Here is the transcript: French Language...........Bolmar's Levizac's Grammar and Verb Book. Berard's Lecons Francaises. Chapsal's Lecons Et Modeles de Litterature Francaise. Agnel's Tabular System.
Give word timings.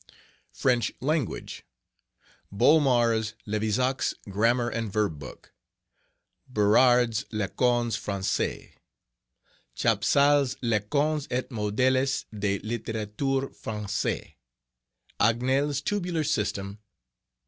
French 0.51 0.91
Language...........Bolmar's 0.99 3.35
Levizac's 3.45 4.15
Grammar 4.27 4.67
and 4.67 4.91
Verb 4.91 5.19
Book. 5.19 5.53
Berard's 6.49 7.23
Lecons 7.31 7.95
Francaises. 7.95 8.71
Chapsal's 9.75 10.55
Lecons 10.63 11.27
Et 11.29 11.47
Modeles 11.51 12.25
de 12.33 12.57
Litterature 12.61 13.53
Francaise. 13.55 14.31
Agnel's 15.19 15.81
Tabular 15.83 16.23
System. 16.23 16.79